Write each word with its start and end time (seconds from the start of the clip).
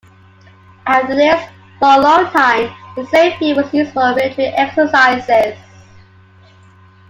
After 0.87 1.13
this, 1.13 1.39
for 1.77 1.89
a 1.89 2.01
long 2.01 2.25
time, 2.31 2.73
the 2.95 3.05
same 3.05 3.37
field 3.37 3.57
was 3.57 3.71
used 3.71 3.93
for 3.93 4.15
military 4.15 4.47
exercises. 4.47 5.55